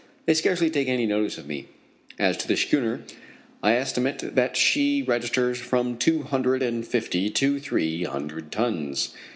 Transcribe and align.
They 0.25 0.33
scarcely 0.33 0.71
take 0.71 0.87
any 0.87 1.05
notice 1.05 1.37
of 1.37 1.45
me. 1.45 1.67
As 2.17 2.35
to 2.37 2.47
the 2.47 2.57
schooner, 2.57 3.01
I 3.61 3.73
estimate 3.75 4.33
that 4.33 4.57
she 4.57 5.03
registers 5.03 5.59
from 5.59 5.95
two 5.99 6.23
hundred 6.23 6.63
and 6.63 6.87
fifty 6.87 7.29
to 7.29 7.59
three 7.59 8.05
hundred 8.05 8.51
tons. 8.51 9.13